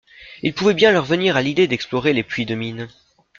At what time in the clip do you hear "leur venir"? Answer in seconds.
0.91-1.35